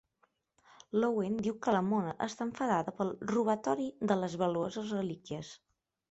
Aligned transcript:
L'Owen 1.01 1.33
diu 1.47 1.57
que 1.65 1.73
la 1.75 1.81
Mona 1.89 2.15
està 2.27 2.47
enfadada 2.49 2.93
pel 3.01 3.11
"robatori" 3.33 3.85
de 4.13 4.17
les 4.23 4.39
valuoses 4.43 4.95
relíquies. 4.97 5.53